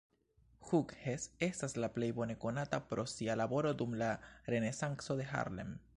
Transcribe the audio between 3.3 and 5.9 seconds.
laboro dum la Renesanco de Harlem.